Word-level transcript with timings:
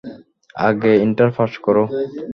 আগে 0.59 0.91
inter 1.05 1.29
pass 1.37 1.51
করো। 1.65 1.83